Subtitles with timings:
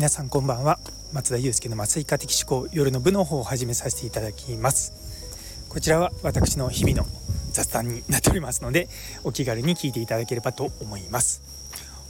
[0.00, 0.78] 皆さんこんばんは。
[1.12, 5.68] 松田祐介の麻酔科的思考夜の部の方を始めさせていただきます。
[5.68, 7.04] こちらは私の日々の
[7.52, 8.88] 雑談になっておりますので
[9.24, 11.42] お気軽に聞いていただければと思います。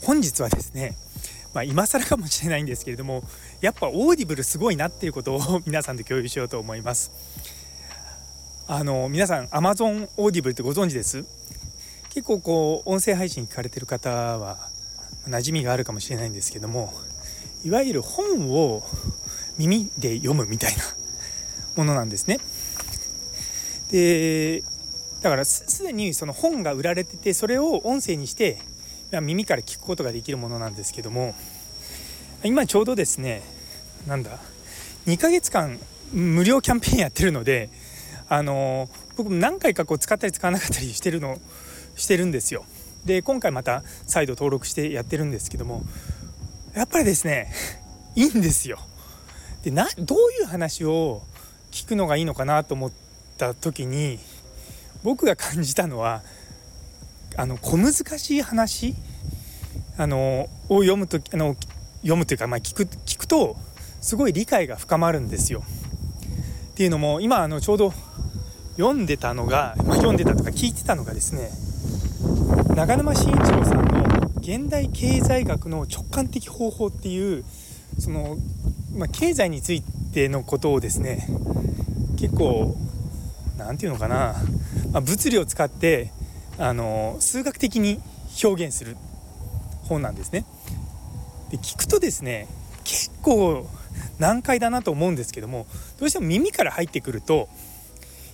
[0.05, 0.95] 本日はですね
[1.53, 3.25] まあ、今更かもしれないんですけれども
[3.61, 7.11] やっぱ Audible すごいなっていうことを 皆さんと共有しようと思います。
[8.69, 11.25] あの皆さん Amazon オーディブルってご存知です？
[12.11, 14.69] 結構こう音声配信聞かれてる方は
[15.27, 16.95] 馴染みがあるかもしれないんですけども
[17.65, 18.83] いわゆる本を
[19.59, 20.83] 耳で読むみたいな
[21.77, 22.39] ものなんですね。
[23.91, 24.63] で
[25.21, 28.59] だからすでにその本が売られててそれを音声にして
[29.21, 31.35] 耳から聞くことができるものなんですけども
[32.45, 33.43] 今ちょうどですね
[34.07, 34.39] なんだ
[35.07, 35.79] 2ヶ月間
[36.13, 37.69] 無料キャンペーンやってるので
[38.29, 41.39] あの僕も何回かこう使ったり使わなかったりしてるの
[41.97, 42.65] してるんですよ。
[43.05, 45.83] で今回また再度登録してやってるんですけども
[46.75, 47.53] やっぱりですね
[48.17, 48.79] いいんですよ。
[49.63, 51.23] でなどういう話を
[51.71, 52.93] 聞くのがいいのかなと思っ
[53.37, 54.19] た時に
[55.03, 56.23] 僕が感じたのは
[57.37, 58.95] あの小難しい話
[59.97, 61.57] あのを読むとあの
[62.01, 63.57] 読むというか、まあ、聞く聞くと
[64.01, 65.63] すごい理解が深まるんですよ。
[66.71, 67.93] っていうのも今あのちょうど
[68.77, 71.51] 読んでたのが、まあ、読んでたとか聞いてたのがですね
[72.75, 74.00] 長沼慎一郎さんの
[74.51, 77.45] 現代経済学の直感的方法っていう
[78.01, 78.37] その、
[78.97, 79.81] まあ、経済につい
[80.13, 81.25] てのことをですね
[82.19, 82.77] 結構
[83.57, 84.35] 何て言うのかな、
[84.91, 86.11] まあ、物理を使って
[86.59, 88.01] あの数学的に
[88.43, 88.97] 表現する
[89.85, 90.45] 本なんですね。
[91.53, 92.49] で聞くとですね
[92.83, 93.69] 結構
[94.19, 95.69] 難解だなと思うんですけども
[96.01, 97.49] どうしても耳から入ってくると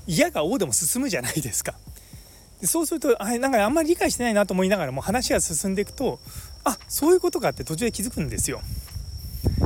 [0.06, 1.74] 嫌が王でも進むじゃないですか。
[2.60, 6.18] でそうするとあなんかあんまり理解してないなと思いながらも話が進んでいくと
[6.64, 8.60] あそういうことかって途中で気づくんですよ。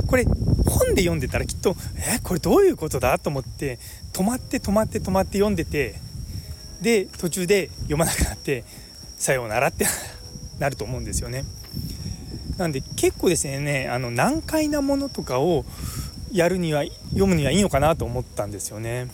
[0.07, 3.79] これ本で読んでたらきっとえこれどういうことだと思って
[4.13, 5.95] 止まって止まって止まって読んでて
[6.81, 8.63] で途中で読まなくなって
[9.17, 9.85] さようならって
[10.59, 11.45] なると思うんですよね。
[12.57, 15.65] なんで結構ですねあの難解なものとかを
[16.31, 19.07] やるには読むにはいいのかなと思ったんですよね。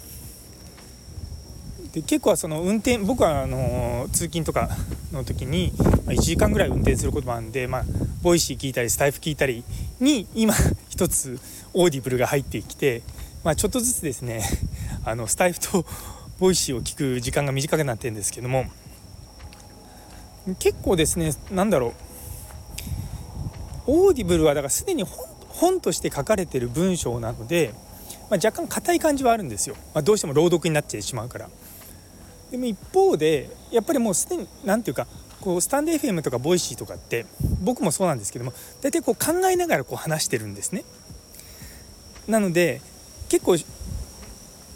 [1.94, 4.70] で結構その運転僕はあの通勤とか
[5.12, 7.84] の時に1時間ぐらい運転することもあるんで、まあ、
[8.22, 9.64] Voicy 聞いたりスタエフ聞いたり
[10.00, 10.54] に今
[10.90, 11.40] 一つ
[11.74, 13.02] Audible が入ってきて、
[13.44, 14.44] まあ、ちょっとずつですね
[15.06, 15.86] あのスタエフと
[16.40, 18.66] Voicy を聞く時間が短くなってるんですけども
[20.60, 21.92] 結構ですね何だろう
[23.88, 25.04] Audible はだからすでに
[25.50, 27.74] 本として書かれてる文章なので、
[28.30, 31.50] まあ、若干硬い感じはあるんですよ、まあ、どうしても朗読になってしまうから。
[32.52, 37.26] でも一方でやっぱりもうすでに何て言うかこうスタンド FM とかボイシーとかって
[37.62, 40.84] 僕もそうなんですけども大体こう考えながらこう話してるんですね。
[42.28, 42.82] なので
[43.30, 43.58] 結構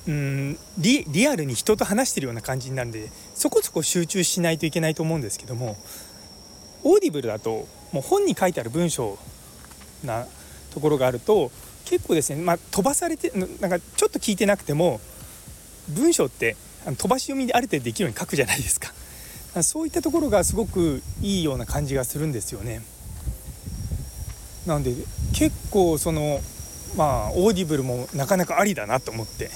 [0.07, 5.77] うんリリアルに人と話してるような感じになるんでそこそこ集中しないといけないと思うんですけども
[6.83, 9.17] Audible だともう本に書いてある文章
[10.03, 10.25] な
[10.73, 11.51] ところがあると
[11.85, 14.99] 結構ですね、まあ、飛ばされてなんかちょっと聞いてなくても
[15.89, 16.55] 文章って
[16.85, 18.93] あの飛ばし読みである程度できるように書くじゃないですか。
[19.63, 22.81] そういったところがすごくいいような感じがするんですよね。
[24.65, 24.93] なんで
[25.33, 26.41] 結構その
[26.95, 29.51] まあ Audible もなかなかありだなと思って。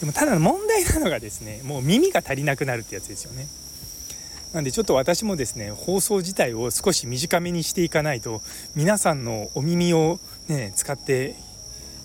[0.00, 3.46] でもただ問題なのがですねもう耳が足りなくなるってやつですよね。
[4.52, 8.40] なんでちょっと私もですね放送自体を少し短めにしていかないと
[8.76, 11.34] 皆さんのお耳をね使って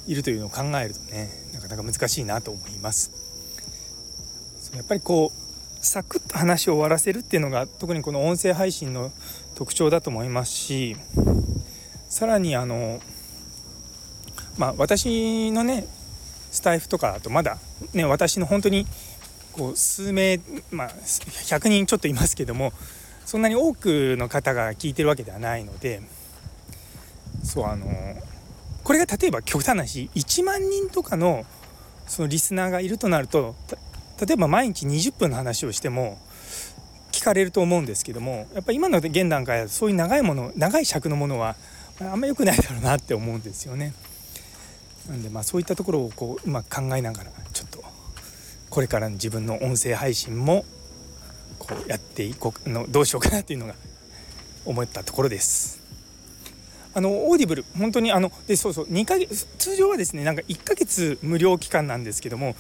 [0.07, 3.28] いるというのを考えるとねなかなか難しいなと思います。
[4.75, 9.12] やっぱりこうサクッと話を終わらせるっていうのが特にこの音声配信の
[9.56, 10.96] 特徴だと思いますし
[12.07, 13.00] さらにあの
[14.58, 15.85] まあ私のね
[16.52, 17.58] スタイフとかあとまだ
[17.94, 18.85] ね私の本当に
[19.53, 20.40] こう数名
[20.72, 22.74] まあ100人ちょっといますけども
[23.25, 26.02] そんなに多くの方が聞いてるわけではないので
[27.43, 27.88] そうあの
[28.84, 31.46] これが例えば極端な話1万人とかの
[32.08, 33.55] そのリスナーがいるとなると
[34.25, 36.17] 例えば毎日20分の話をしても
[37.11, 41.55] 聞かれると思うんですけどもやっぱり今の現段階はそういう長いもの長い尺のものは
[42.01, 43.93] あんま良くないだろうなって思うんですよね。
[45.09, 47.83] なんでまあそういったところをこううまく考えながらちょっと
[48.69, 50.66] これからの自分の音声配信も
[51.57, 53.75] こうやっていこうのどうしようかなっていうのが
[54.66, 55.79] 思ったところです。
[56.93, 62.55] あの Audible 本当にあのでそうそう2ヶ月通常はですねなんか1ヶ月無料期間なんですけども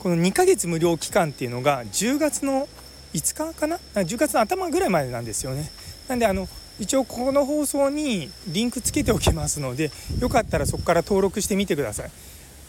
[0.00, 2.66] この2ヶ月無料期間っていうのが10月の
[3.12, 5.70] 5日かな？10月の頭ぐらいまでなんですよね。
[6.08, 6.48] なんであの
[6.78, 12.10] 一応この放送にリンクつけておきますのでよかったらそこから登録してみてください。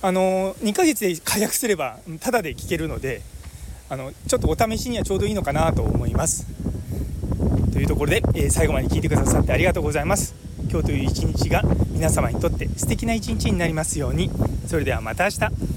[0.01, 3.21] あの2ヶ月で解約すればタダで聞けるので
[3.87, 6.45] あのちょっとお試しにはちょうどいいのかなと思います。
[7.71, 10.35] というところで、えー、最後まで聞いてくださってありがとうございます。
[10.69, 11.61] 今日という一日が
[11.91, 14.29] 皆様にとって素敵な一日になりますように。
[14.67, 15.70] それではまた明日。